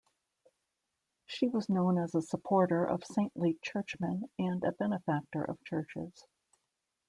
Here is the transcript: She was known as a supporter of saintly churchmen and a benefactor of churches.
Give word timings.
She 1.27 1.47
was 1.47 1.69
known 1.69 1.99
as 1.99 2.15
a 2.15 2.23
supporter 2.23 2.83
of 2.83 3.05
saintly 3.05 3.59
churchmen 3.61 4.31
and 4.39 4.63
a 4.63 4.71
benefactor 4.71 5.43
of 5.43 5.63
churches. 5.63 6.25